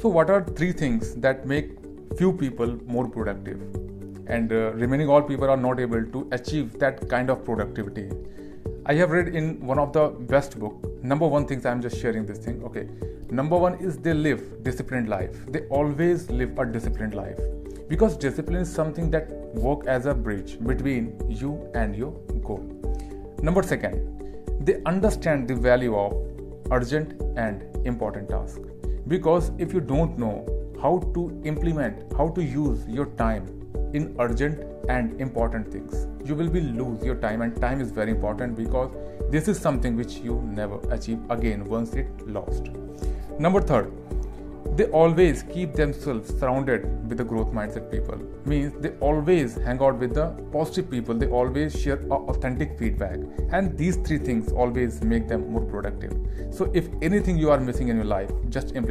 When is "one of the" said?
9.66-10.08